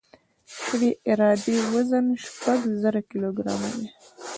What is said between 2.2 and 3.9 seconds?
شپږ زره کیلوګرام دی